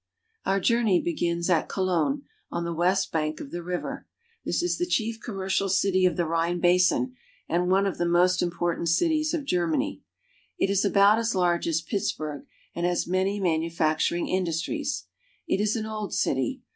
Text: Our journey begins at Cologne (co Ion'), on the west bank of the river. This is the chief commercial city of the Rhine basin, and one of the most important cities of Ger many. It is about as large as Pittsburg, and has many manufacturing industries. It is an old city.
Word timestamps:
Our 0.47 0.59
journey 0.59 0.99
begins 0.99 1.47
at 1.47 1.69
Cologne 1.69 1.93
(co 1.93 2.05
Ion'), 2.07 2.21
on 2.57 2.63
the 2.63 2.73
west 2.73 3.11
bank 3.11 3.39
of 3.39 3.51
the 3.51 3.61
river. 3.61 4.07
This 4.43 4.63
is 4.63 4.79
the 4.79 4.87
chief 4.87 5.19
commercial 5.23 5.69
city 5.69 6.07
of 6.07 6.17
the 6.17 6.25
Rhine 6.25 6.59
basin, 6.59 7.13
and 7.47 7.69
one 7.69 7.85
of 7.85 7.99
the 7.99 8.07
most 8.07 8.41
important 8.41 8.89
cities 8.89 9.31
of 9.35 9.45
Ger 9.45 9.67
many. 9.67 10.01
It 10.57 10.71
is 10.71 10.83
about 10.83 11.19
as 11.19 11.35
large 11.35 11.67
as 11.67 11.83
Pittsburg, 11.83 12.47
and 12.73 12.83
has 12.83 13.05
many 13.05 13.39
manufacturing 13.39 14.27
industries. 14.27 15.05
It 15.47 15.61
is 15.61 15.75
an 15.75 15.85
old 15.85 16.15
city. 16.15 16.61